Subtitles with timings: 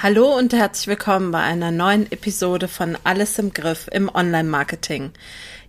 [0.00, 5.10] Hallo und herzlich willkommen bei einer neuen Episode von Alles im Griff im Online-Marketing.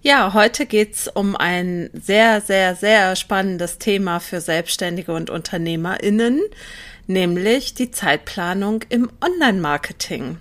[0.03, 6.41] Ja, heute geht's um ein sehr, sehr, sehr spannendes Thema für Selbstständige und UnternehmerInnen,
[7.07, 10.37] nämlich die Zeitplanung im Online-Marketing.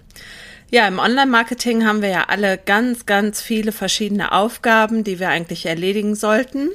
[0.70, 5.64] Ja, im Online-Marketing haben wir ja alle ganz, ganz viele verschiedene Aufgaben, die wir eigentlich
[5.64, 6.68] erledigen sollten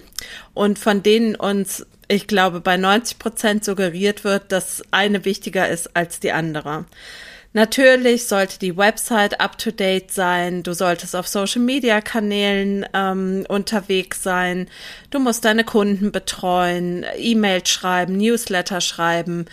[0.55, 5.95] und von denen uns ich glaube, bei 90 Prozent suggeriert wird, dass eine wichtiger ist
[5.95, 6.85] als die andere.
[7.55, 14.67] Natürlich sollte die Website up-to-date sein, du solltest auf Social-Media-Kanälen ähm, unterwegs sein,
[15.11, 19.45] du musst deine Kunden betreuen, E-Mails schreiben, Newsletter schreiben.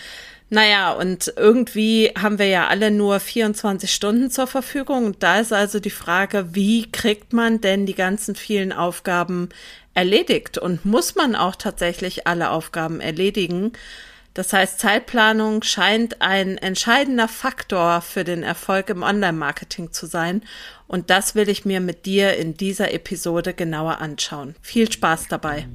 [0.48, 5.04] Naja, und irgendwie haben wir ja alle nur 24 Stunden zur Verfügung.
[5.04, 9.50] Und da ist also die Frage, wie kriegt man denn die ganzen vielen Aufgaben
[10.00, 13.72] erledigt und muss man auch tatsächlich alle Aufgaben erledigen.
[14.32, 20.40] Das heißt, Zeitplanung scheint ein entscheidender Faktor für den Erfolg im Online-Marketing zu sein.
[20.86, 24.54] Und das will ich mir mit dir in dieser Episode genauer anschauen.
[24.62, 25.68] Viel Spaß dabei.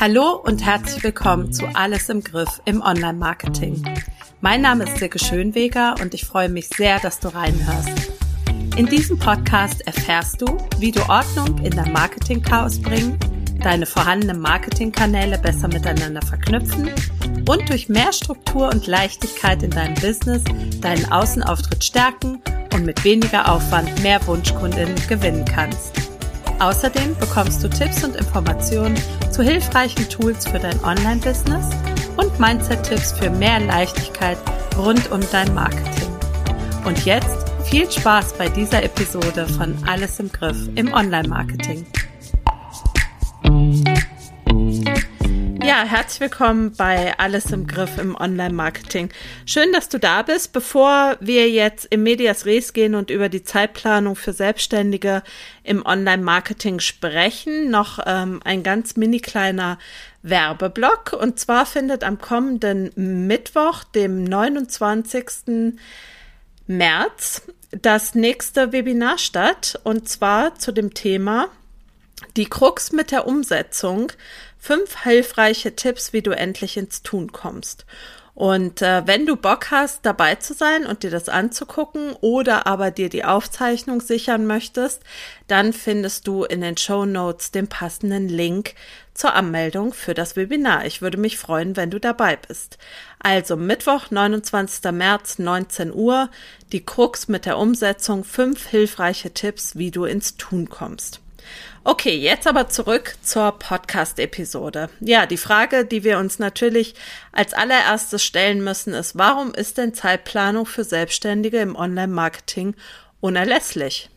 [0.00, 3.84] Hallo und herzlich willkommen zu Alles im Griff im Online-Marketing.
[4.42, 8.10] Mein Name ist Silke Schönweger und ich freue mich sehr, dass du reinhörst.
[8.76, 13.18] In diesem Podcast erfährst du, wie du Ordnung in dein Marketing-Chaos bringen,
[13.62, 16.90] deine vorhandenen Marketingkanäle besser miteinander verknüpfen
[17.48, 20.42] und durch mehr Struktur und Leichtigkeit in deinem Business
[20.82, 22.38] deinen Außenauftritt stärken
[22.74, 25.92] und mit weniger Aufwand mehr Wunschkundinnen gewinnen kannst.
[26.58, 28.96] Außerdem bekommst du Tipps und Informationen
[29.30, 31.70] zu hilfreichen Tools für dein Online-Business
[32.16, 34.38] und Mindset-Tipps für mehr Leichtigkeit
[34.76, 36.08] rund um dein Marketing.
[36.84, 41.84] Und jetzt viel Spaß bei dieser Episode von Alles im Griff im Online-Marketing.
[45.66, 49.10] Ja, herzlich willkommen bei Alles im Griff im Online-Marketing.
[49.46, 50.52] Schön, dass du da bist.
[50.52, 55.24] Bevor wir jetzt im Medias Res gehen und über die Zeitplanung für Selbstständige
[55.64, 59.80] im Online-Marketing sprechen, noch ähm, ein ganz mini kleiner
[60.22, 61.14] Werbeblock.
[61.20, 65.74] Und zwar findet am kommenden Mittwoch, dem 29.
[66.68, 69.80] März, das nächste Webinar statt.
[69.82, 71.48] Und zwar zu dem Thema
[72.36, 74.12] die Krux mit der Umsetzung
[74.58, 77.86] fünf hilfreiche Tipps, wie du endlich ins Tun kommst.
[78.36, 82.90] Und äh, wenn du Bock hast, dabei zu sein und dir das anzugucken oder aber
[82.90, 85.02] dir die Aufzeichnung sichern möchtest,
[85.46, 88.74] dann findest du in den Show Notes den passenden Link
[89.14, 90.84] zur Anmeldung für das Webinar.
[90.84, 92.76] Ich würde mich freuen, wenn du dabei bist.
[93.20, 94.92] Also Mittwoch, 29.
[94.92, 96.28] März, 19 Uhr,
[96.72, 101.22] die Krux mit der Umsetzung, fünf hilfreiche Tipps, wie du ins Tun kommst.
[101.88, 104.90] Okay, jetzt aber zurück zur Podcast-Episode.
[104.98, 106.96] Ja, die Frage, die wir uns natürlich
[107.30, 112.74] als allererstes stellen müssen, ist, warum ist denn Zeitplanung für Selbstständige im Online-Marketing
[113.20, 114.10] unerlässlich?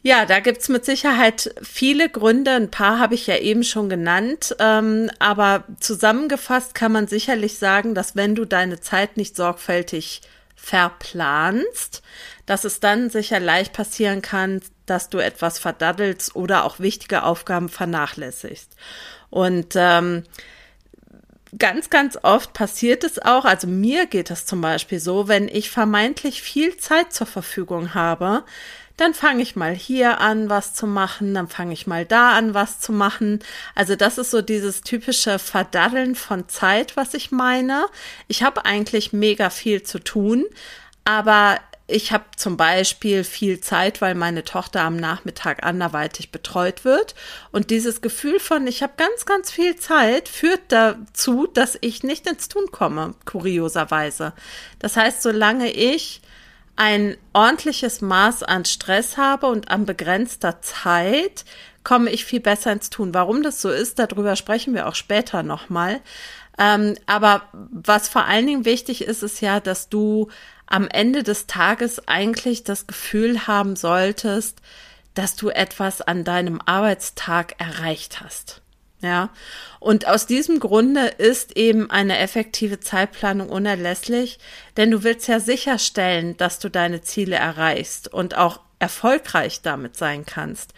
[0.00, 2.52] Ja, da gibt's mit Sicherheit viele Gründe.
[2.52, 4.56] Ein paar habe ich ja eben schon genannt.
[4.58, 10.22] Ähm, aber zusammengefasst kann man sicherlich sagen, dass wenn du deine Zeit nicht sorgfältig
[10.56, 12.00] verplanst,
[12.46, 17.68] dass es dann sicher leicht passieren kann, dass du etwas verdaddelst oder auch wichtige Aufgaben
[17.68, 18.74] vernachlässigst.
[19.30, 20.24] Und ähm,
[21.56, 25.70] ganz, ganz oft passiert es auch, also mir geht es zum Beispiel so, wenn ich
[25.70, 28.44] vermeintlich viel Zeit zur Verfügung habe,
[28.98, 32.52] dann fange ich mal hier an, was zu machen, dann fange ich mal da an,
[32.52, 33.38] was zu machen.
[33.76, 37.86] Also das ist so dieses typische Verdaddeln von Zeit, was ich meine.
[38.26, 40.44] Ich habe eigentlich mega viel zu tun,
[41.04, 41.60] aber
[41.90, 47.14] ich habe zum Beispiel viel Zeit, weil meine Tochter am Nachmittag anderweitig betreut wird.
[47.50, 52.26] Und dieses Gefühl von, ich habe ganz, ganz viel Zeit, führt dazu, dass ich nicht
[52.26, 54.34] ins Tun komme, kurioserweise.
[54.78, 56.20] Das heißt, solange ich
[56.76, 61.46] ein ordentliches Maß an Stress habe und an begrenzter Zeit,
[61.84, 63.14] komme ich viel besser ins Tun.
[63.14, 66.02] Warum das so ist, darüber sprechen wir auch später nochmal.
[66.58, 70.28] Ähm, aber was vor allen Dingen wichtig ist, ist ja, dass du
[70.68, 74.58] am Ende des Tages eigentlich das Gefühl haben solltest,
[75.14, 78.62] dass du etwas an deinem Arbeitstag erreicht hast.
[79.00, 79.30] Ja,
[79.78, 84.40] und aus diesem Grunde ist eben eine effektive Zeitplanung unerlässlich,
[84.76, 90.24] denn du willst ja sicherstellen, dass du deine Ziele erreichst und auch erfolgreich damit sein
[90.26, 90.72] kannst.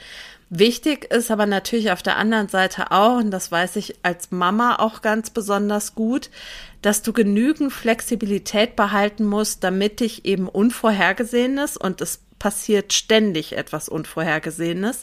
[0.53, 4.77] Wichtig ist aber natürlich auf der anderen Seite auch, und das weiß ich als Mama
[4.81, 6.29] auch ganz besonders gut,
[6.83, 13.89] dass du genügend Flexibilität behalten musst, damit dich eben Unvorhergesehenes und es passiert ständig etwas
[13.89, 15.03] Unvorhergesehenes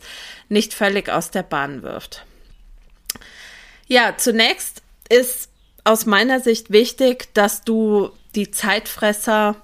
[0.50, 2.26] nicht völlig aus der Bahn wirft.
[3.88, 5.50] Ja, zunächst ist
[5.86, 9.56] aus meiner Sicht wichtig, dass du die Zeitfresser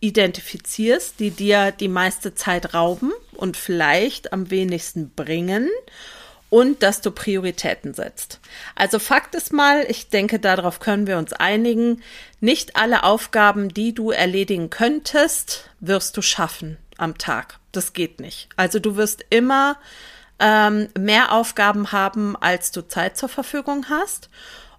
[0.00, 5.68] identifizierst, die dir die meiste Zeit rauben und vielleicht am wenigsten bringen
[6.50, 8.40] und dass du Prioritäten setzt.
[8.74, 12.02] Also Fakt ist mal, ich denke, darauf können wir uns einigen,
[12.40, 17.58] nicht alle Aufgaben, die du erledigen könntest, wirst du schaffen am Tag.
[17.72, 18.48] Das geht nicht.
[18.56, 19.76] Also du wirst immer
[20.40, 24.28] ähm, mehr Aufgaben haben, als du Zeit zur Verfügung hast.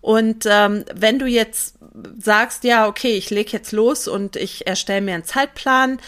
[0.01, 1.75] Und ähm, wenn du jetzt
[2.17, 5.99] sagst, ja, okay, ich leg jetzt los und ich erstelle mir einen Zeitplan,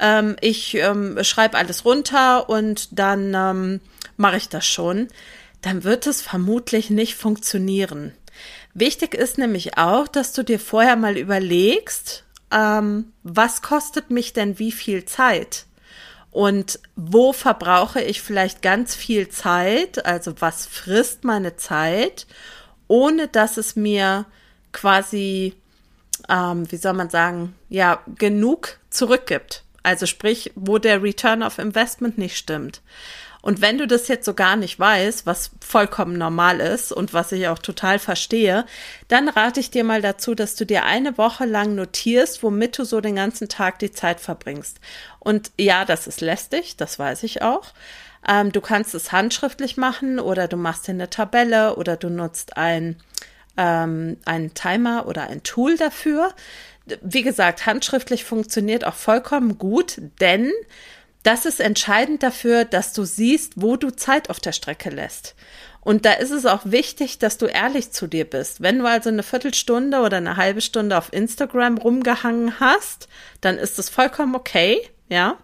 [0.00, 3.80] ähm, ich ähm, schreibe alles runter und dann ähm,
[4.16, 5.08] mache ich das schon,
[5.60, 8.12] dann wird es vermutlich nicht funktionieren.
[8.74, 14.58] Wichtig ist nämlich auch, dass du dir vorher mal überlegst, ähm, was kostet mich denn
[14.58, 15.66] wie viel Zeit?
[16.30, 20.06] Und wo verbrauche ich vielleicht ganz viel Zeit?
[20.06, 22.26] Also was frisst meine Zeit?
[22.92, 24.26] Ohne dass es mir
[24.70, 25.54] quasi,
[26.28, 29.64] ähm, wie soll man sagen, ja, genug zurückgibt.
[29.82, 32.82] Also sprich, wo der Return of Investment nicht stimmt.
[33.40, 37.32] Und wenn du das jetzt so gar nicht weißt, was vollkommen normal ist und was
[37.32, 38.66] ich auch total verstehe,
[39.08, 42.84] dann rate ich dir mal dazu, dass du dir eine Woche lang notierst, womit du
[42.84, 44.80] so den ganzen Tag die Zeit verbringst.
[45.18, 47.72] Und ja, das ist lästig, das weiß ich auch.
[48.28, 52.56] Ähm, du kannst es handschriftlich machen oder du machst dir eine Tabelle oder du nutzt
[52.56, 52.96] ein,
[53.56, 56.32] ähm, einen Timer oder ein Tool dafür.
[57.00, 60.50] Wie gesagt, handschriftlich funktioniert auch vollkommen gut, denn
[61.22, 65.34] das ist entscheidend dafür, dass du siehst, wo du Zeit auf der Strecke lässt.
[65.80, 68.62] Und da ist es auch wichtig, dass du ehrlich zu dir bist.
[68.62, 73.08] Wenn du also eine Viertelstunde oder eine halbe Stunde auf Instagram rumgehangen hast,
[73.40, 75.38] dann ist es vollkommen okay, ja.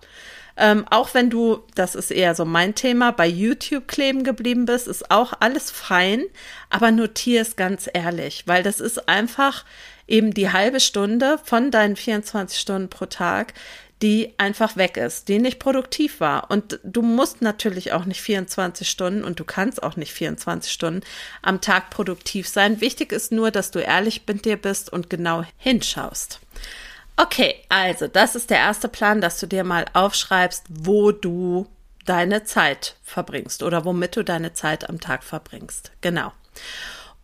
[0.58, 4.88] Ähm, auch wenn du, das ist eher so mein Thema, bei YouTube kleben geblieben bist,
[4.88, 6.24] ist auch alles fein,
[6.68, 9.64] aber notier es ganz ehrlich, weil das ist einfach
[10.08, 13.54] eben die halbe Stunde von deinen 24 Stunden pro Tag,
[14.02, 16.50] die einfach weg ist, die nicht produktiv war.
[16.50, 21.00] Und du musst natürlich auch nicht 24 Stunden und du kannst auch nicht 24 Stunden
[21.42, 22.80] am Tag produktiv sein.
[22.80, 26.40] Wichtig ist nur, dass du ehrlich mit dir bist und genau hinschaust.
[27.20, 31.66] Okay, also das ist der erste Plan, dass du dir mal aufschreibst, wo du
[32.06, 35.90] deine Zeit verbringst oder womit du deine Zeit am Tag verbringst.
[36.00, 36.32] Genau.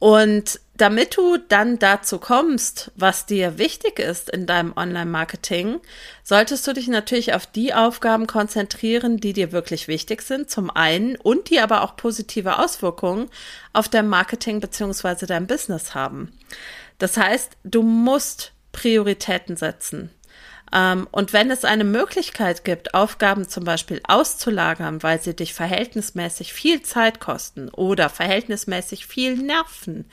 [0.01, 5.81] Und damit du dann dazu kommst, was dir wichtig ist in deinem Online-Marketing,
[6.25, 11.15] solltest du dich natürlich auf die Aufgaben konzentrieren, die dir wirklich wichtig sind, zum einen,
[11.15, 13.31] und die aber auch positive Auswirkungen
[13.73, 16.33] auf dein Marketing beziehungsweise dein Business haben.
[16.99, 20.11] Das heißt, du musst Prioritäten setzen.
[20.75, 26.53] Ähm, und wenn es eine Möglichkeit gibt, Aufgaben zum Beispiel auszulagern, weil sie dich verhältnismäßig
[26.53, 30.07] viel Zeit kosten oder verhältnismäßig viel nerven,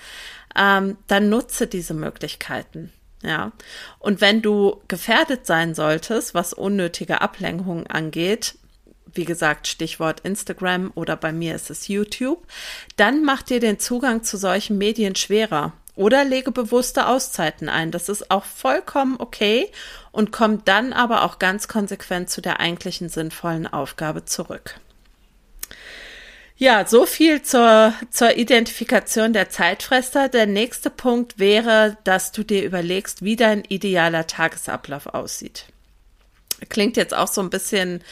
[0.56, 2.94] ähm, dann nutze diese Möglichkeiten.
[3.24, 3.52] Ja.
[4.00, 8.56] Und wenn du gefährdet sein solltest, was unnötige Ablenkungen angeht,
[9.14, 12.46] wie gesagt, Stichwort Instagram oder bei mir ist es YouTube,
[12.96, 15.74] dann mach dir den Zugang zu solchen Medien schwerer.
[15.96, 17.92] Oder lege bewusste Auszeiten ein.
[17.92, 19.70] Das ist auch vollkommen okay
[20.12, 24.80] und kommt dann aber auch ganz konsequent zu der eigentlichen sinnvollen Aufgabe zurück.
[26.62, 30.30] Ja, so viel zur, zur Identifikation der Zeitfresser.
[30.30, 35.66] Der nächste Punkt wäre, dass du dir überlegst, wie dein idealer Tagesablauf aussieht.
[36.70, 38.04] Klingt jetzt auch so ein bisschen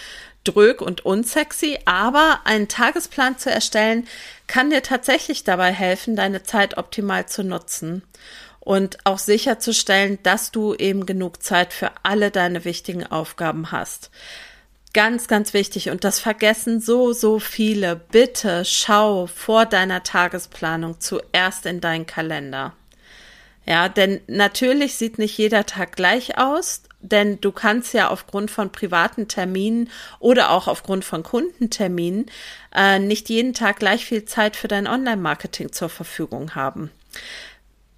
[0.51, 4.07] drög und unsexy, aber einen Tagesplan zu erstellen,
[4.47, 8.03] kann dir tatsächlich dabei helfen, deine Zeit optimal zu nutzen
[8.59, 14.11] und auch sicherzustellen, dass du eben genug Zeit für alle deine wichtigen Aufgaben hast.
[14.93, 17.95] Ganz, ganz wichtig und das vergessen so, so viele.
[17.95, 22.73] Bitte schau vor deiner Tagesplanung zuerst in deinen Kalender.
[23.65, 28.71] Ja, denn natürlich sieht nicht jeder Tag gleich aus, denn du kannst ja aufgrund von
[28.71, 29.89] privaten Terminen
[30.19, 32.25] oder auch aufgrund von Kundenterminen
[32.75, 36.91] äh, nicht jeden Tag gleich viel Zeit für dein Online-Marketing zur Verfügung haben.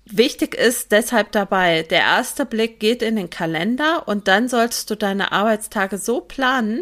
[0.06, 4.96] Wichtig ist deshalb dabei, der erste Blick geht in den Kalender und dann solltest du
[4.96, 6.82] deine Arbeitstage so planen,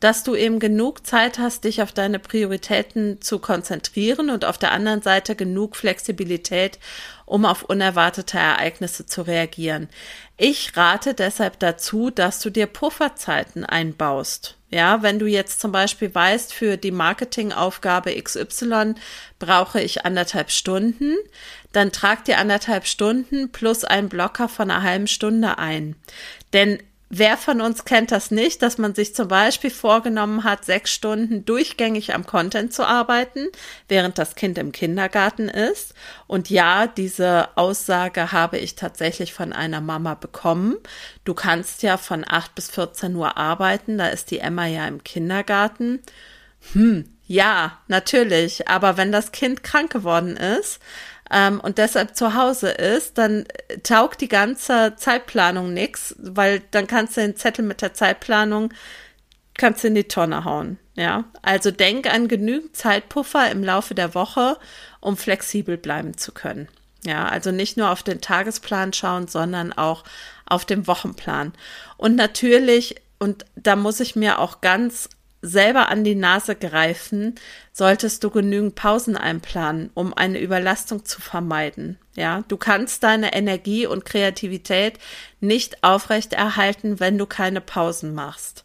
[0.00, 4.72] dass du eben genug Zeit hast, dich auf deine Prioritäten zu konzentrieren und auf der
[4.72, 6.78] anderen Seite genug Flexibilität,
[7.24, 9.88] um auf unerwartete Ereignisse zu reagieren.
[10.38, 14.58] Ich rate deshalb dazu, dass du dir Pufferzeiten einbaust.
[14.68, 18.94] Ja, wenn du jetzt zum Beispiel weißt, für die Marketingaufgabe XY
[19.38, 21.14] brauche ich anderthalb Stunden,
[21.72, 25.96] dann trag dir anderthalb Stunden plus einen Blocker von einer halben Stunde ein.
[26.52, 30.92] Denn Wer von uns kennt das nicht, dass man sich zum Beispiel vorgenommen hat, sechs
[30.92, 33.46] Stunden durchgängig am Content zu arbeiten,
[33.88, 35.94] während das Kind im Kindergarten ist?
[36.26, 40.76] Und ja, diese Aussage habe ich tatsächlich von einer Mama bekommen.
[41.24, 45.04] Du kannst ja von acht bis 14 Uhr arbeiten, da ist die Emma ja im
[45.04, 46.00] Kindergarten.
[46.72, 48.68] Hm, ja, natürlich.
[48.68, 50.80] Aber wenn das Kind krank geworden ist,
[51.30, 53.46] ähm, und deshalb zu Hause ist, dann
[53.82, 58.72] taugt die ganze Zeitplanung nix, weil dann kannst du den Zettel mit der Zeitplanung
[59.56, 60.78] kannst du in die Tonne hauen.
[60.94, 64.56] Ja, also denk an genügend Zeitpuffer im Laufe der Woche,
[65.00, 66.68] um flexibel bleiben zu können.
[67.04, 70.04] Ja, also nicht nur auf den Tagesplan schauen, sondern auch
[70.46, 71.52] auf den Wochenplan.
[71.96, 75.08] Und natürlich, und da muss ich mir auch ganz
[75.42, 77.34] selber an die Nase greifen,
[77.72, 81.98] solltest du genügend Pausen einplanen, um eine Überlastung zu vermeiden.
[82.16, 84.98] Ja, du kannst deine Energie und Kreativität
[85.40, 88.64] nicht aufrechterhalten, wenn du keine Pausen machst.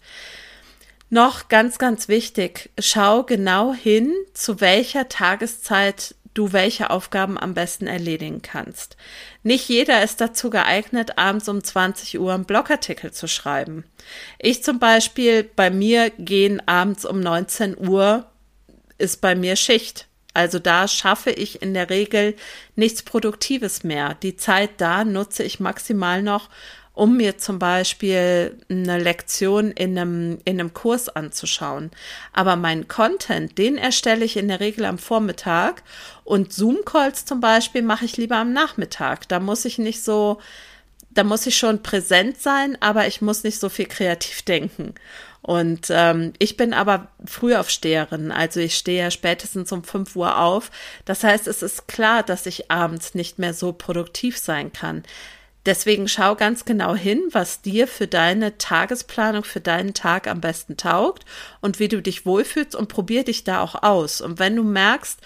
[1.10, 7.88] Noch ganz, ganz wichtig, schau genau hin, zu welcher Tageszeit du welche Aufgaben am besten
[7.88, 8.98] erledigen kannst.
[9.44, 13.84] Nicht jeder ist dazu geeignet, abends um 20 Uhr einen Blogartikel zu schreiben.
[14.40, 18.26] Ich zum Beispiel, bei mir gehen abends um 19 Uhr,
[18.98, 20.08] ist bei mir Schicht.
[20.34, 22.36] Also da schaffe ich in der Regel
[22.76, 24.16] nichts Produktives mehr.
[24.24, 26.50] Die Zeit da nutze ich maximal noch,
[26.94, 31.92] um mir zum Beispiel eine Lektion in einem, in einem Kurs anzuschauen.
[32.34, 35.84] Aber meinen Content, den erstelle ich in der Regel am Vormittag
[36.24, 39.28] und Zoom-Calls zum Beispiel mache ich lieber am Nachmittag.
[39.30, 40.40] Da muss ich nicht so,
[41.10, 44.94] da muss ich schon präsent sein, aber ich muss nicht so viel kreativ denken.
[45.42, 50.70] Und ähm, ich bin aber Frühaufsteherin, also ich stehe ja spätestens um 5 Uhr auf.
[51.06, 55.04] Das heißt, es ist klar, dass ich abends nicht mehr so produktiv sein kann.
[55.66, 60.76] Deswegen schau ganz genau hin, was dir für deine Tagesplanung, für deinen Tag am besten
[60.76, 61.26] taugt
[61.62, 64.22] und wie du dich wohlfühlst und probier dich da auch aus.
[64.22, 65.20] Und wenn du merkst,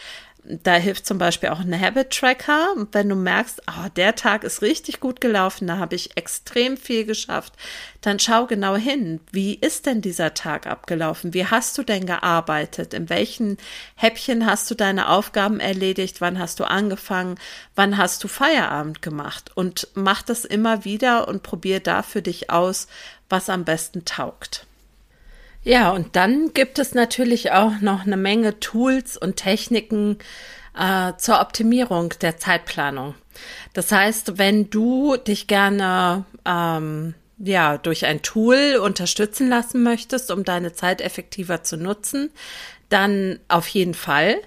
[0.48, 2.74] da hilft zum Beispiel auch ein Habit Tracker.
[2.76, 6.78] Und wenn du merkst, oh, der Tag ist richtig gut gelaufen, da habe ich extrem
[6.78, 7.54] viel geschafft,
[8.02, 9.20] dann schau genau hin.
[9.32, 11.34] Wie ist denn dieser Tag abgelaufen?
[11.34, 12.94] Wie hast du denn gearbeitet?
[12.94, 13.58] In welchen
[13.96, 16.22] Häppchen hast du deine Aufgaben erledigt?
[16.22, 17.40] Wann hast du angefangen?
[17.76, 19.52] Wann hast du Feierabend gemacht?
[19.56, 22.88] Und mach das immer wieder und probier da für dich aus,
[23.30, 24.68] was am besten taugt.
[25.66, 30.20] Ja, und dann gibt es natürlich auch noch eine Menge Tools und Techniken
[30.78, 33.16] äh, zur Optimierung der Zeitplanung.
[33.74, 40.44] Das heißt, wenn du dich gerne ähm, ja durch ein Tool unterstützen lassen möchtest, um
[40.44, 42.30] deine Zeit effektiver zu nutzen,
[42.90, 44.38] dann auf jeden Fall.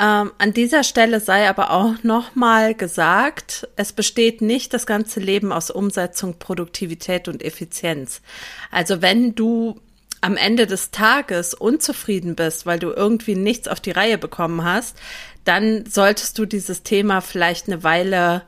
[0.00, 5.52] Ähm, an dieser Stelle sei aber auch nochmal gesagt, es besteht nicht das ganze Leben
[5.52, 8.22] aus Umsetzung, Produktivität und Effizienz.
[8.70, 9.78] Also wenn du
[10.20, 14.96] am Ende des Tages unzufrieden bist, weil du irgendwie nichts auf die Reihe bekommen hast,
[15.44, 18.42] dann solltest du dieses Thema vielleicht eine Weile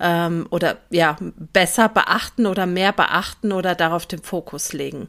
[0.00, 5.08] ähm, oder ja besser beachten oder mehr beachten oder darauf den Fokus legen.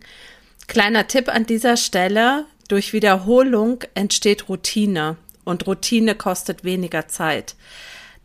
[0.68, 7.56] Kleiner Tipp an dieser Stelle: Durch Wiederholung entsteht Routine und Routine kostet weniger Zeit.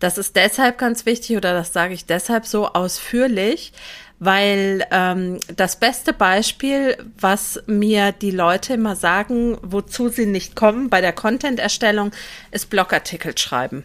[0.00, 3.72] Das ist deshalb ganz wichtig oder das sage ich deshalb so ausführlich,
[4.18, 10.90] weil ähm, das beste Beispiel, was mir die Leute immer sagen, wozu sie nicht kommen
[10.90, 12.10] bei der Content-Erstellung,
[12.50, 13.84] ist Blogartikel schreiben.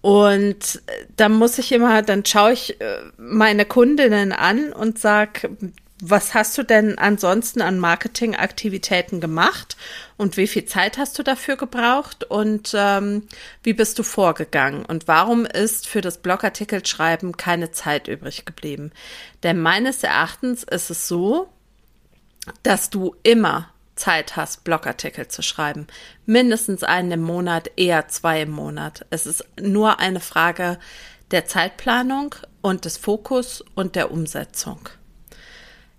[0.00, 5.48] Und äh, da muss ich immer, dann schaue ich äh, meine Kundinnen an und sag,
[6.04, 9.76] was hast du denn ansonsten an Marketingaktivitäten gemacht
[10.16, 13.28] und wie viel Zeit hast du dafür gebraucht und ähm,
[13.62, 18.90] wie bist du vorgegangen und warum ist für das Blogartikelschreiben keine Zeit übrig geblieben?
[19.44, 21.48] Denn meines Erachtens ist es so,
[22.64, 25.86] dass du immer Zeit hast, Blogartikel zu schreiben.
[26.26, 29.06] Mindestens einen im Monat, eher zwei im Monat.
[29.10, 30.80] Es ist nur eine Frage
[31.30, 34.88] der Zeitplanung und des Fokus und der Umsetzung.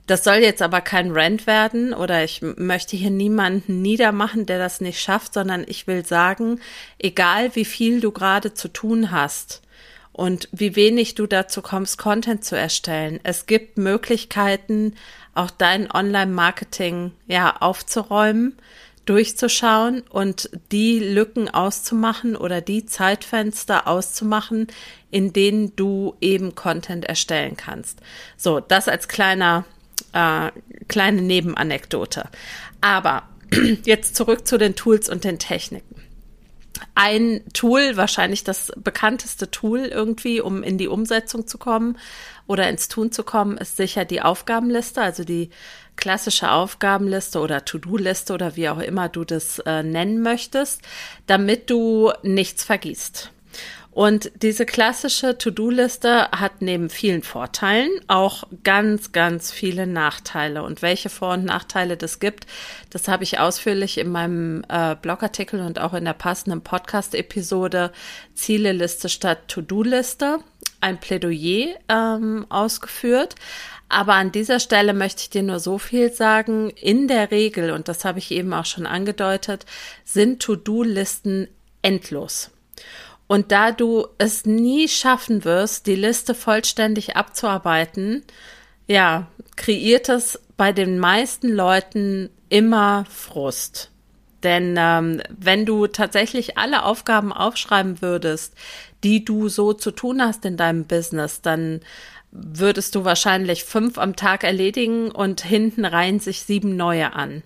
[0.05, 4.81] Das soll jetzt aber kein Rant werden oder ich möchte hier niemanden niedermachen, der das
[4.81, 6.59] nicht schafft, sondern ich will sagen,
[6.99, 9.61] egal wie viel du gerade zu tun hast
[10.11, 14.95] und wie wenig du dazu kommst, Content zu erstellen, es gibt Möglichkeiten,
[15.35, 18.57] auch dein Online-Marketing ja aufzuräumen,
[19.05, 24.67] durchzuschauen und die Lücken auszumachen oder die Zeitfenster auszumachen,
[25.11, 27.99] in denen du eben Content erstellen kannst.
[28.37, 29.65] So, das als kleiner
[30.13, 30.51] äh,
[30.87, 32.29] kleine Nebenanekdote.
[32.81, 33.23] Aber
[33.83, 35.95] jetzt zurück zu den Tools und den Techniken.
[36.95, 41.97] ein Tool, wahrscheinlich das bekannteste Tool irgendwie, um in die Umsetzung zu kommen
[42.47, 45.49] oder ins Tun zu kommen, ist sicher die Aufgabenliste, also die
[45.95, 50.81] klassische Aufgabenliste oder To-Do-Liste oder wie auch immer du das äh, nennen möchtest,
[51.27, 53.31] damit du nichts vergisst.
[53.93, 60.63] Und diese klassische To-Do-Liste hat neben vielen Vorteilen auch ganz, ganz viele Nachteile.
[60.63, 62.47] Und welche Vor- und Nachteile das gibt,
[62.89, 67.91] das habe ich ausführlich in meinem äh, Blogartikel und auch in der passenden Podcast-Episode
[68.33, 70.39] Zieleliste statt To-Do-Liste
[70.81, 73.35] ein Plädoyer ähm, ausgeführt.
[73.89, 76.71] Aber an dieser Stelle möchte ich dir nur so viel sagen.
[76.71, 79.67] In der Regel, und das habe ich eben auch schon angedeutet,
[80.03, 81.47] sind To-Do-Listen
[81.83, 82.49] endlos.
[83.33, 88.23] Und da du es nie schaffen wirst, die Liste vollständig abzuarbeiten,
[88.85, 89.25] ja,
[89.55, 93.89] kreiert es bei den meisten Leuten immer Frust.
[94.43, 98.53] Denn ähm, wenn du tatsächlich alle Aufgaben aufschreiben würdest,
[99.03, 101.81] die du so zu tun hast in deinem Business, dann
[102.35, 107.43] würdest du wahrscheinlich fünf am Tag erledigen und hinten reihen sich sieben neue an.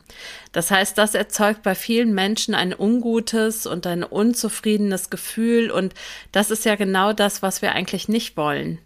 [0.54, 5.94] Das heißt, das erzeugt bei vielen Menschen ein ungutes und ein unzufriedenes Gefühl und
[6.32, 8.80] das ist ja genau das, was wir eigentlich nicht wollen.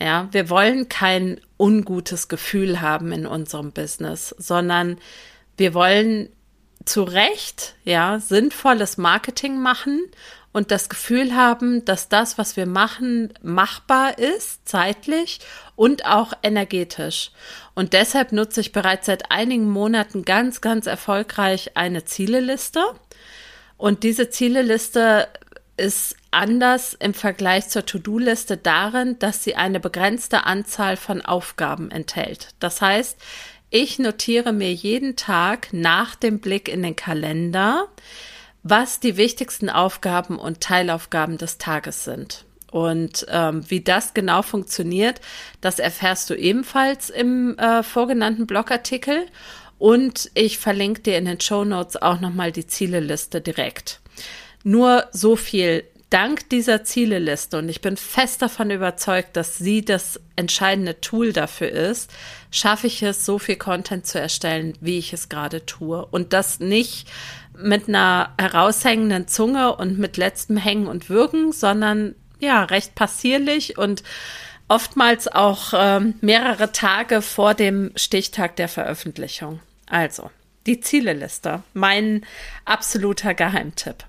[0.00, 4.98] Ja, wir wollen kein ungutes Gefühl haben in unserem Business, sondern
[5.56, 6.28] wir wollen
[6.84, 10.02] zu Recht, ja, sinnvolles Marketing machen
[10.54, 15.40] und das Gefühl haben, dass das, was wir machen, machbar ist, zeitlich
[15.74, 17.32] und auch energetisch.
[17.74, 22.84] Und deshalb nutze ich bereits seit einigen Monaten ganz, ganz erfolgreich eine Zieleliste.
[23.76, 25.26] Und diese Zieleliste
[25.76, 32.50] ist anders im Vergleich zur To-Do-Liste darin, dass sie eine begrenzte Anzahl von Aufgaben enthält.
[32.60, 33.18] Das heißt,
[33.70, 37.88] ich notiere mir jeden Tag nach dem Blick in den Kalender,
[38.64, 42.44] was die wichtigsten Aufgaben und Teilaufgaben des Tages sind.
[42.72, 45.20] Und ähm, wie das genau funktioniert,
[45.60, 49.26] das erfährst du ebenfalls im äh, vorgenannten Blogartikel.
[49.78, 54.00] Und ich verlinke dir in den Show Notes auch nochmal die Zieleliste direkt.
[54.64, 55.84] Nur so viel.
[56.10, 61.70] Dank dieser Zieleliste, und ich bin fest davon überzeugt, dass sie das entscheidende Tool dafür
[61.70, 62.08] ist,
[62.52, 66.06] schaffe ich es, so viel Content zu erstellen, wie ich es gerade tue.
[66.06, 67.08] Und das nicht
[67.56, 74.02] mit einer heraushängenden Zunge und mit letztem Hängen und Würgen, sondern ja, recht passierlich und
[74.68, 79.60] oftmals auch ähm, mehrere Tage vor dem Stichtag der Veröffentlichung.
[79.86, 80.30] Also,
[80.66, 82.24] die Zieleliste, mein
[82.64, 84.04] absoluter Geheimtipp.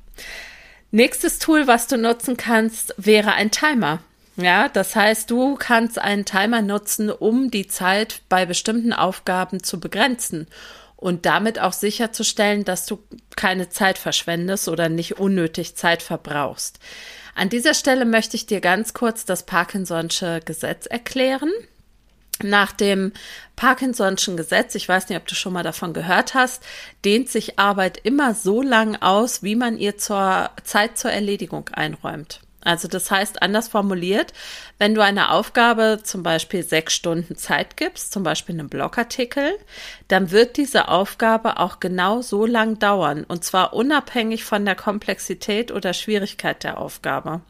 [0.91, 3.99] Nächstes Tool, was du nutzen kannst, wäre ein Timer.
[4.37, 9.79] Ja, das heißt, du kannst einen Timer nutzen, um die Zeit bei bestimmten Aufgaben zu
[9.79, 10.47] begrenzen
[10.97, 12.99] und damit auch sicherzustellen, dass du
[13.35, 16.79] keine Zeit verschwendest oder nicht unnötig Zeit verbrauchst.
[17.35, 21.51] An dieser Stelle möchte ich dir ganz kurz das Parkinson'sche Gesetz erklären.
[22.41, 23.11] Nach dem
[23.57, 26.63] Parkinson'schen Gesetz, ich weiß nicht, ob du schon mal davon gehört hast,
[27.03, 32.41] dehnt sich Arbeit immer so lang aus, wie man ihr zur Zeit zur Erledigung einräumt.
[32.65, 34.33] Also das heißt, anders formuliert,
[34.79, 39.53] wenn du eine Aufgabe zum Beispiel sechs Stunden Zeit gibst, zum Beispiel einen Blogartikel,
[40.07, 45.71] dann wird diese Aufgabe auch genau so lang dauern und zwar unabhängig von der Komplexität
[45.71, 47.41] oder Schwierigkeit der Aufgabe.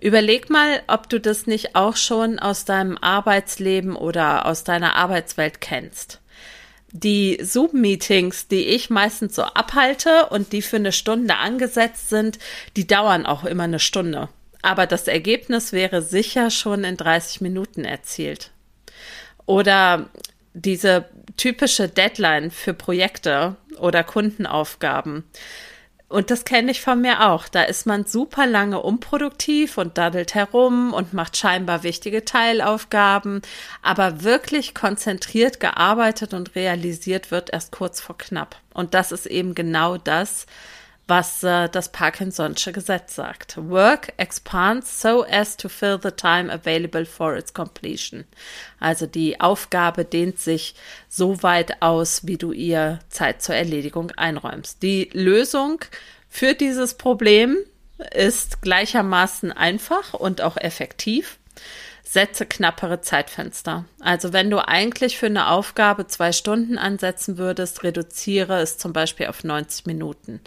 [0.00, 5.60] Überleg mal, ob du das nicht auch schon aus deinem Arbeitsleben oder aus deiner Arbeitswelt
[5.60, 6.20] kennst
[6.94, 12.38] die Zoom-Meetings, die ich meistens so abhalte und die für eine Stunde angesetzt sind,
[12.76, 14.28] die dauern auch immer eine Stunde.
[14.62, 18.52] Aber das Ergebnis wäre sicher schon in 30 Minuten erzielt.
[19.44, 20.08] Oder
[20.54, 25.24] diese typische Deadline für Projekte oder Kundenaufgaben.
[26.08, 27.48] Und das kenne ich von mir auch.
[27.48, 33.42] Da ist man super lange unproduktiv und daddelt herum und macht scheinbar wichtige Teilaufgaben,
[33.82, 38.56] aber wirklich konzentriert gearbeitet und realisiert wird erst kurz vor knapp.
[38.74, 40.46] Und das ist eben genau das,
[41.06, 43.56] was äh, das Parkinson'sche Gesetz sagt.
[43.56, 48.24] Work expands so as to fill the time available for its completion.
[48.80, 50.74] Also die Aufgabe dehnt sich
[51.08, 54.82] so weit aus, wie du ihr Zeit zur Erledigung einräumst.
[54.82, 55.80] Die Lösung
[56.28, 57.56] für dieses Problem
[58.12, 61.38] ist gleichermaßen einfach und auch effektiv
[62.14, 63.86] setze knappere Zeitfenster.
[63.98, 69.26] Also wenn du eigentlich für eine Aufgabe zwei Stunden ansetzen würdest, reduziere es zum Beispiel
[69.26, 70.40] auf 90 Minuten.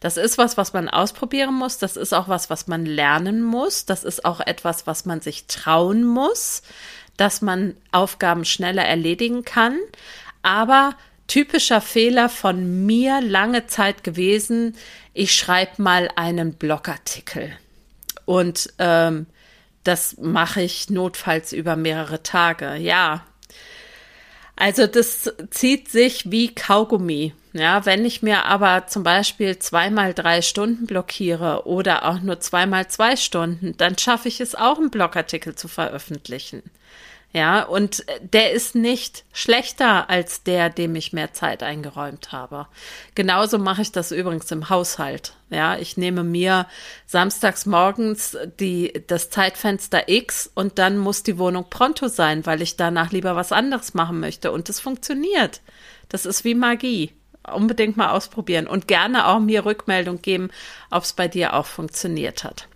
[0.00, 1.78] Das ist was, was man ausprobieren muss.
[1.78, 3.86] Das ist auch was, was man lernen muss.
[3.86, 6.62] Das ist auch etwas, was man sich trauen muss,
[7.16, 9.78] dass man Aufgaben schneller erledigen kann.
[10.42, 10.96] Aber
[11.28, 14.76] typischer Fehler von mir lange Zeit gewesen.
[15.14, 17.52] Ich schreibe mal einen Blogartikel.
[18.24, 19.26] Und ähm,
[19.84, 22.76] das mache ich notfalls über mehrere Tage.
[22.76, 23.24] Ja.
[24.56, 27.34] Also das zieht sich wie Kaugummi.
[27.54, 32.88] Ja, wenn ich mir aber zum Beispiel zweimal drei Stunden blockiere oder auch nur zweimal
[32.88, 36.62] zwei Stunden, dann schaffe ich es auch, einen Blogartikel zu veröffentlichen.
[37.34, 42.66] Ja, und der ist nicht schlechter als der, dem ich mehr Zeit eingeräumt habe.
[43.14, 45.32] Genauso mache ich das übrigens im Haushalt.
[45.48, 46.66] Ja, ich nehme mir
[47.06, 52.76] samstags morgens die, das Zeitfenster X und dann muss die Wohnung pronto sein, weil ich
[52.76, 54.52] danach lieber was anderes machen möchte.
[54.52, 55.62] Und es funktioniert.
[56.10, 57.12] Das ist wie Magie.
[57.50, 60.50] Unbedingt mal ausprobieren und gerne auch mir Rückmeldung geben,
[60.90, 62.68] ob es bei dir auch funktioniert hat.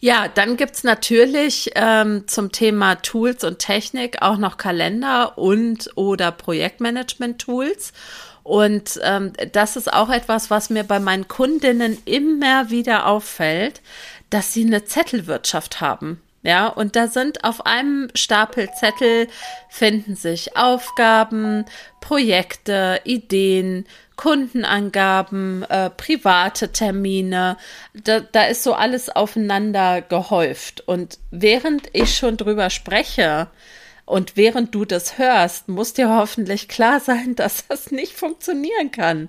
[0.00, 6.30] Ja, dann gibt's natürlich ähm, zum Thema Tools und Technik auch noch Kalender und oder
[6.30, 7.92] Projektmanagement-Tools.
[8.42, 13.80] Und ähm, das ist auch etwas, was mir bei meinen Kundinnen immer wieder auffällt,
[14.28, 16.20] dass sie eine Zettelwirtschaft haben.
[16.42, 19.28] Ja, und da sind auf einem Stapel Zettel
[19.70, 21.64] finden sich Aufgaben,
[22.02, 23.86] Projekte, Ideen,
[24.16, 27.56] Kundenangaben, äh, private Termine.
[27.94, 30.82] Da, da ist so alles aufeinander gehäuft.
[30.86, 33.48] Und während ich schon drüber spreche
[34.04, 39.28] und während du das hörst, muss dir hoffentlich klar sein, dass das nicht funktionieren kann.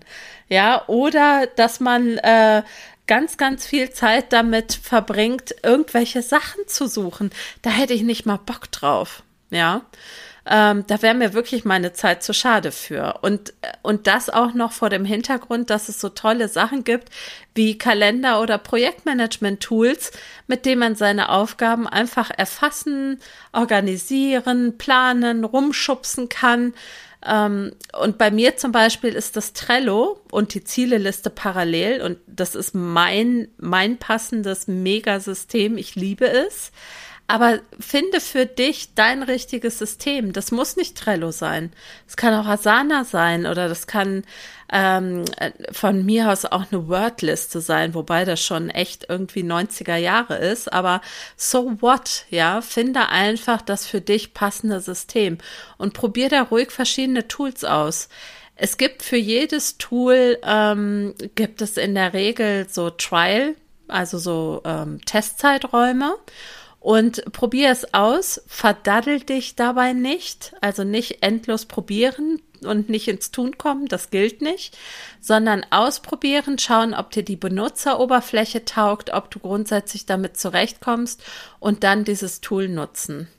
[0.50, 2.63] Ja, oder dass man äh,
[3.08, 7.32] ganz, ganz viel Zeit damit verbringt, irgendwelche Sachen zu suchen.
[7.62, 9.24] Da hätte ich nicht mal Bock drauf.
[9.50, 9.82] Ja.
[10.47, 13.19] Ähm, da wäre mir wirklich meine Zeit zu schade für.
[13.21, 17.10] Und, und das auch noch vor dem Hintergrund, dass es so tolle Sachen gibt
[17.55, 20.12] wie Kalender oder Projektmanagement-Tools,
[20.47, 23.19] mit denen man seine Aufgaben einfach erfassen,
[23.53, 26.73] organisieren, planen, rumschubsen kann.
[27.25, 32.53] Ähm, und bei mir zum Beispiel ist das Trello und die Zieleliste parallel und das
[32.53, 35.77] ist mein, mein passendes Megasystem.
[35.77, 36.71] Ich liebe es.
[37.27, 40.31] Aber finde für dich dein richtiges System.
[40.31, 41.73] Das muss nicht Trello sein.
[42.07, 44.23] Es kann auch Asana sein oder das kann
[44.71, 45.25] ähm,
[45.71, 50.71] von mir aus auch eine Wordliste sein, wobei das schon echt irgendwie 90er Jahre ist.
[50.71, 51.01] Aber
[51.35, 52.25] so what?
[52.29, 55.39] Ja, finde einfach das für dich passende System
[55.77, 58.07] und probier da ruhig verschiedene Tools aus.
[58.55, 63.55] Es gibt für jedes Tool, ähm, gibt es in der Regel so Trial,
[63.88, 66.15] also so ähm, Testzeiträume
[66.86, 73.32] und probier es aus, verdaddel dich dabei nicht, also nicht endlos probieren und nicht ins
[73.32, 74.78] Tun kommen, das gilt nicht,
[75.19, 81.24] sondern ausprobieren, schauen, ob dir die Benutzeroberfläche taugt, ob du grundsätzlich damit zurechtkommst
[81.60, 83.30] und dann dieses Tool nutzen.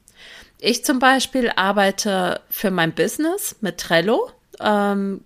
[0.58, 4.28] Ich zum Beispiel arbeite für mein Business mit Trello.
[4.58, 5.20] Ähm,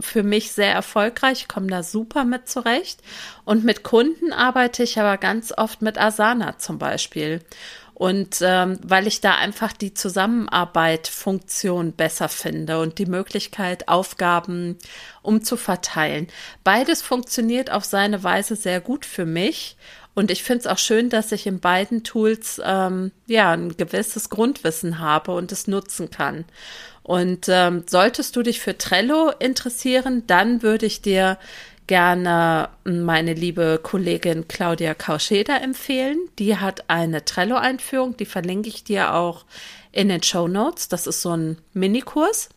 [0.00, 3.00] für mich sehr erfolgreich, komme da super mit zurecht.
[3.44, 7.40] Und mit Kunden arbeite ich aber ganz oft mit Asana zum Beispiel.
[7.94, 14.76] Und ähm, weil ich da einfach die Zusammenarbeit Funktion besser finde und die Möglichkeit, Aufgaben
[15.22, 16.26] umzuverteilen.
[16.64, 19.76] Beides funktioniert auf seine Weise sehr gut für mich.
[20.14, 24.28] Und ich finde es auch schön, dass ich in beiden Tools ähm, ja ein gewisses
[24.28, 26.44] Grundwissen habe und es nutzen kann.
[27.02, 31.38] Und ähm, solltest du dich für Trello interessieren, dann würde ich dir
[31.88, 36.18] gerne meine liebe Kollegin Claudia Kauscheder empfehlen.
[36.38, 39.44] Die hat eine Trello-Einführung, die verlinke ich dir auch
[39.90, 40.88] in den Show Notes.
[40.88, 42.48] Das ist so ein Minikurs.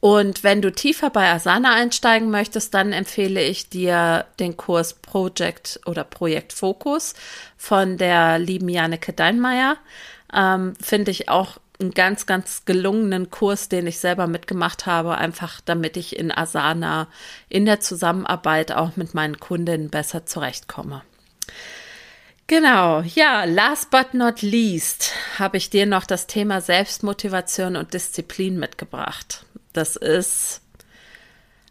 [0.00, 5.80] Und wenn du tiefer bei Asana einsteigen möchtest, dann empfehle ich dir den Kurs Project
[5.86, 7.14] oder Projekt Fokus
[7.56, 9.78] von der lieben Janneke Deinmeier.
[10.32, 15.60] Ähm, Finde ich auch einen ganz, ganz gelungenen Kurs, den ich selber mitgemacht habe, einfach
[15.64, 17.08] damit ich in Asana
[17.48, 21.02] in der Zusammenarbeit auch mit meinen Kundinnen besser zurechtkomme.
[22.48, 28.56] Genau, ja, last but not least habe ich dir noch das Thema Selbstmotivation und Disziplin
[28.58, 29.44] mitgebracht.
[29.72, 30.60] Das ist,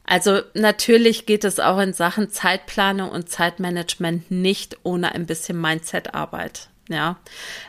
[0.03, 6.67] also natürlich geht es auch in Sachen Zeitplanung und Zeitmanagement nicht ohne ein bisschen Mindset-Arbeit.
[6.89, 7.17] Ja,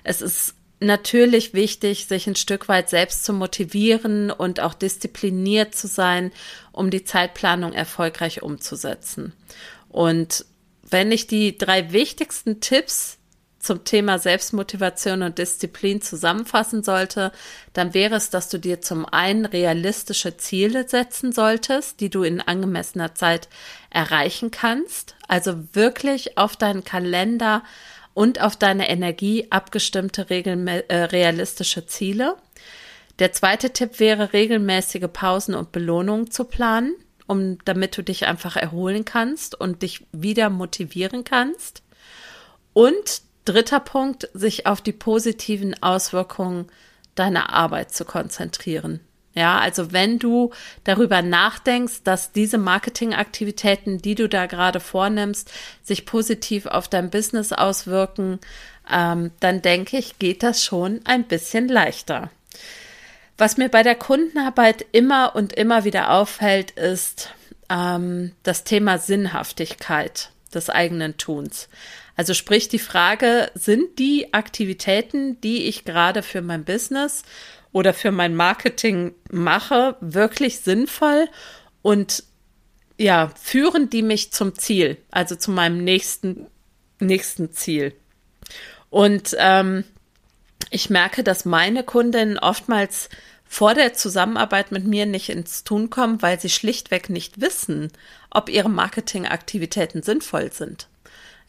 [0.02, 5.86] es ist natürlich wichtig, sich ein Stück weit selbst zu motivieren und auch diszipliniert zu
[5.86, 6.32] sein,
[6.72, 9.32] um die Zeitplanung erfolgreich umzusetzen.
[9.88, 10.44] Und
[10.82, 13.18] wenn ich die drei wichtigsten Tipps
[13.58, 17.32] zum Thema Selbstmotivation und Disziplin zusammenfassen sollte,
[17.72, 22.40] dann wäre es, dass du dir zum einen realistische Ziele setzen solltest, die du in
[22.40, 23.48] angemessener Zeit
[23.90, 25.16] erreichen kannst.
[25.26, 27.64] Also wirklich auf deinen Kalender
[28.16, 32.36] und auf deine Energie abgestimmte regeln, äh, realistische Ziele.
[33.18, 36.94] Der zweite Tipp wäre, regelmäßige Pausen und Belohnungen zu planen,
[37.26, 41.82] um, damit du dich einfach erholen kannst und dich wieder motivieren kannst.
[42.72, 46.68] Und dritter Punkt, sich auf die positiven Auswirkungen
[47.16, 49.00] deiner Arbeit zu konzentrieren.
[49.36, 50.50] Ja, also wenn du
[50.84, 57.52] darüber nachdenkst, dass diese Marketingaktivitäten, die du da gerade vornimmst, sich positiv auf dein Business
[57.52, 58.40] auswirken,
[58.90, 62.30] ähm, dann denke ich, geht das schon ein bisschen leichter.
[63.36, 67.28] Was mir bei der Kundenarbeit immer und immer wieder auffällt, ist
[67.68, 71.68] ähm, das Thema Sinnhaftigkeit des eigenen Tuns.
[72.16, 77.22] Also sprich die Frage, sind die Aktivitäten, die ich gerade für mein Business
[77.76, 81.28] oder für mein Marketing mache, wirklich sinnvoll
[81.82, 82.24] und
[82.96, 86.46] ja, führen die mich zum Ziel, also zu meinem nächsten,
[87.00, 87.94] nächsten Ziel.
[88.88, 89.84] Und ähm,
[90.70, 93.10] ich merke, dass meine Kundinnen oftmals
[93.44, 97.92] vor der Zusammenarbeit mit mir nicht ins Tun kommen, weil sie schlichtweg nicht wissen,
[98.30, 100.88] ob ihre Marketingaktivitäten sinnvoll sind.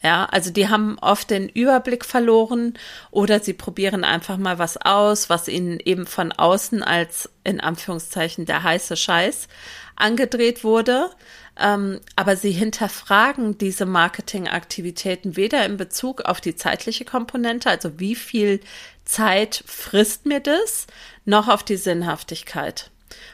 [0.00, 2.74] Ja, also die haben oft den Überblick verloren
[3.10, 8.46] oder sie probieren einfach mal was aus, was ihnen eben von außen als in Anführungszeichen
[8.46, 9.48] der heiße Scheiß
[9.96, 11.10] angedreht wurde.
[11.58, 18.14] Ähm, aber sie hinterfragen diese Marketingaktivitäten weder in Bezug auf die zeitliche Komponente, also wie
[18.14, 18.60] viel
[19.04, 20.86] Zeit frisst mir das,
[21.24, 22.92] noch auf die Sinnhaftigkeit.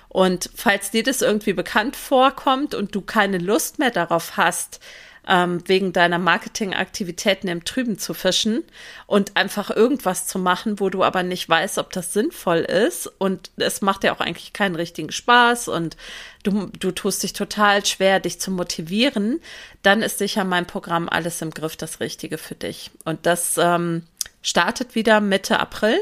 [0.08, 4.80] Und falls dir das irgendwie bekannt vorkommt und du keine Lust mehr darauf hast,
[5.28, 8.62] ähm, wegen deiner Marketingaktivitäten im Trüben zu fischen
[9.06, 13.06] und einfach irgendwas zu machen, wo du aber nicht weißt, ob das sinnvoll ist.
[13.18, 15.96] Und es macht ja auch eigentlich keinen richtigen Spaß und
[16.42, 19.40] du, du tust dich total schwer, dich zu motivieren,
[19.82, 22.90] dann ist sicher mein Programm Alles im Griff das Richtige für dich.
[23.04, 24.02] Und das ähm,
[24.42, 25.98] startet wieder Mitte April.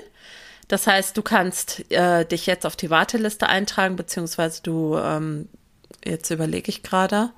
[0.69, 5.49] Das heißt, du kannst äh, dich jetzt auf die Warteliste eintragen, beziehungsweise du, ähm,
[6.05, 7.31] jetzt überlege ich gerade,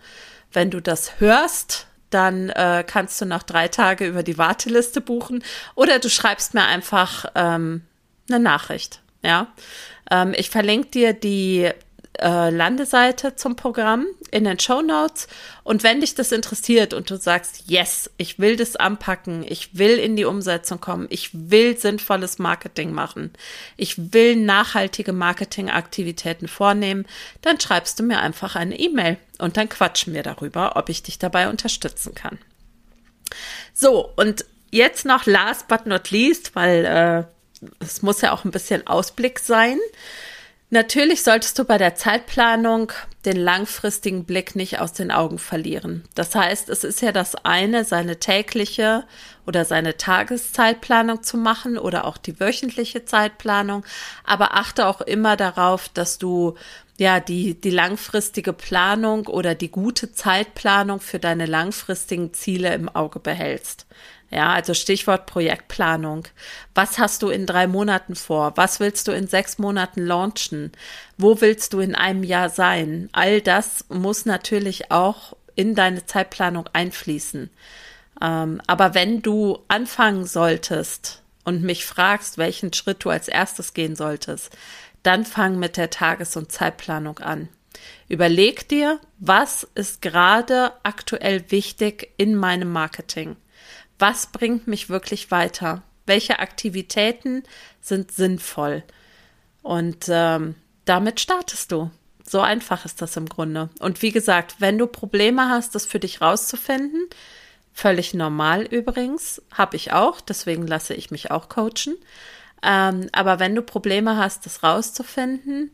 [0.55, 5.43] wenn du das hörst, dann äh, kannst du noch drei Tage über die Warteliste buchen
[5.75, 7.83] oder du schreibst mir einfach ähm,
[8.29, 9.01] eine Nachricht.
[9.23, 9.49] Ja,
[10.11, 11.71] ähm, ich verlinke dir die
[12.25, 15.29] äh, Landeseite zum Programm in den Show Notes.
[15.63, 19.99] Und wenn dich das interessiert und du sagst, yes, ich will das anpacken, ich will
[19.99, 23.33] in die Umsetzung kommen, ich will sinnvolles Marketing machen,
[23.77, 27.05] ich will nachhaltige Marketingaktivitäten vornehmen,
[27.43, 31.19] dann schreibst du mir einfach eine E-Mail und dann quatschen wir darüber, ob ich dich
[31.19, 32.39] dabei unterstützen kann.
[33.75, 37.25] So, und jetzt noch last but not least, weil äh,
[37.81, 39.79] es muss ja auch ein bisschen Ausblick sein.
[40.75, 42.91] Natürlich solltest du bei der Zeitplanung
[43.25, 46.03] den langfristigen Blick nicht aus den Augen verlieren.
[46.17, 49.05] Das heißt, es ist ja das eine, seine tägliche
[49.47, 53.85] oder seine Tageszeitplanung zu machen oder auch die wöchentliche Zeitplanung.
[54.25, 56.57] Aber achte auch immer darauf, dass du
[56.99, 63.21] ja die, die langfristige Planung oder die gute Zeitplanung für deine langfristigen Ziele im Auge
[63.21, 63.87] behältst.
[64.35, 66.25] Ja, also Stichwort Projektplanung.
[66.75, 68.57] Was hast du in drei Monaten vor?
[68.57, 70.73] Was willst du in sechs Monaten launchen?
[71.17, 73.09] Wo willst du in einem Jahr sein?
[73.13, 77.49] All das muss natürlich auch in deine Zeitplanung einfließen.
[78.21, 83.95] Ähm, aber wenn du anfangen solltest und mich fragst, welchen Schritt du als erstes gehen
[83.95, 84.51] solltest,
[85.05, 87.49] dann fang mit der Tages- und Zeitplanung an.
[88.09, 93.37] Überleg dir, was ist gerade aktuell wichtig in meinem Marketing?
[93.99, 95.83] Was bringt mich wirklich weiter?
[96.07, 97.45] Welche Aktivitäten
[97.81, 98.83] sind sinnvoll?
[99.63, 101.91] Und ähm, damit startest du.
[102.27, 103.69] So einfach ist das im Grunde.
[103.81, 107.09] Und wie gesagt, wenn du Probleme hast, das für dich rauszufinden,
[107.73, 111.97] völlig normal übrigens, habe ich auch, deswegen lasse ich mich auch coachen.
[112.63, 115.71] Ähm, aber wenn du Probleme hast, das rauszufinden,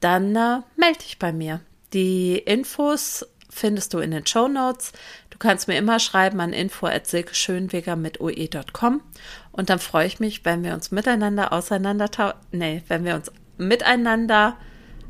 [0.00, 1.60] dann äh, melde dich bei mir.
[1.92, 4.92] Die Infos findest du in den Show Notes.
[5.30, 9.02] Du kannst mir immer schreiben an info@silkeschönweger mit oe.com
[9.52, 14.56] und dann freue ich mich, wenn wir uns miteinander auseinander nee, wenn wir uns miteinander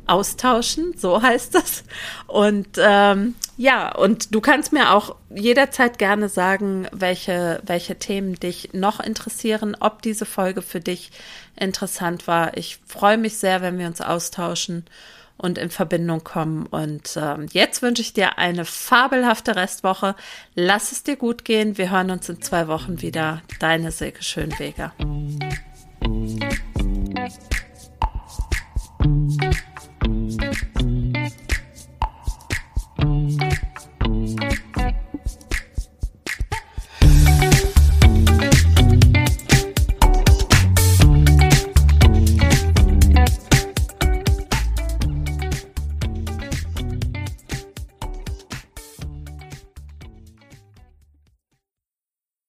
[0.07, 1.83] austauschen, so heißt es.
[2.27, 8.69] Und ähm, ja, und du kannst mir auch jederzeit gerne sagen, welche, welche Themen dich
[8.73, 11.11] noch interessieren, ob diese Folge für dich
[11.55, 12.57] interessant war.
[12.57, 14.85] Ich freue mich sehr, wenn wir uns austauschen
[15.41, 16.67] und in Verbindung kommen.
[16.67, 20.15] Und äh, jetzt wünsche ich dir eine fabelhafte Restwoche.
[20.53, 21.77] Lass es dir gut gehen.
[21.77, 23.41] Wir hören uns in zwei Wochen wieder.
[23.59, 24.93] Deine Silke Schönweger.